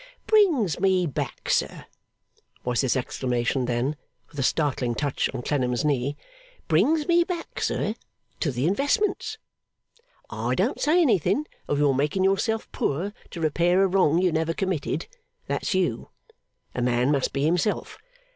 [0.25, 1.85] 'Brings me back, sir,'
[2.63, 3.95] was his exclamation then,
[4.31, 6.17] with a startling touch on Clennam's knee,
[6.67, 7.93] 'brings me back, sir,
[8.39, 9.37] to the Investments!
[10.27, 14.55] I don't say anything of your making yourself poor to repair a wrong you never
[14.55, 15.05] committed.
[15.45, 16.09] That's you.
[16.73, 17.99] A man must be himself.